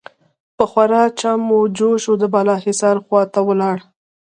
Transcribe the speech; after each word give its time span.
په 0.57 0.63
خورا 0.71 1.03
جم 1.19 1.41
و 1.57 1.61
جوش 1.77 2.03
د 2.21 2.23
بالاحصار 2.33 2.97
خوا 3.05 3.21
ته 3.33 3.39
ولاړل. 3.47 3.85